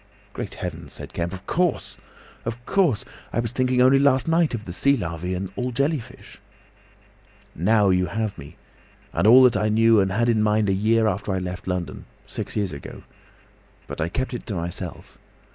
"Great 0.33 0.55
Heavens!" 0.55 0.97
cried 0.97 1.13
Kemp. 1.13 1.31
"Of 1.31 1.45
course, 1.45 1.95
of 2.43 2.65
course! 2.65 3.05
I 3.31 3.39
was 3.39 3.51
thinking 3.51 3.83
only 3.83 3.99
last 3.99 4.27
night 4.27 4.55
of 4.55 4.65
the 4.65 4.73
sea 4.73 4.97
larvae 4.97 5.35
and 5.35 5.51
all 5.55 5.69
jelly 5.71 5.99
fish!" 5.99 6.41
"Now 7.53 7.89
you 7.91 8.07
have 8.07 8.35
me! 8.35 8.55
And 9.13 9.27
all 9.27 9.43
that 9.43 9.55
I 9.55 9.69
knew 9.69 9.99
and 9.99 10.11
had 10.11 10.27
in 10.27 10.41
mind 10.41 10.69
a 10.69 10.73
year 10.73 11.05
after 11.05 11.31
I 11.33 11.37
left 11.37 11.67
London—six 11.67 12.55
years 12.55 12.73
ago. 12.73 13.03
But 13.85 14.01
I 14.01 14.09
kept 14.09 14.33
it 14.33 14.47
to 14.47 14.55
myself. 14.55 15.19